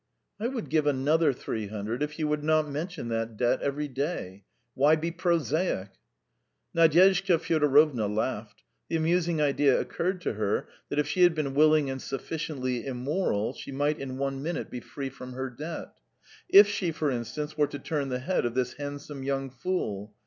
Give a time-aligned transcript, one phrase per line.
[0.39, 4.45] "I would give another three hundred if you would not mention that debt every day.
[4.73, 5.89] Why be prosaic?"
[6.75, 11.91] Nadyezhda Fyodorovna laughed; the amusing idea occurred to her that if she had been willing
[11.91, 15.93] and sufficiently immoral she might in one minute be free from her debt.
[16.49, 20.15] If she, for instance, were to turn the head of this handsome young fool!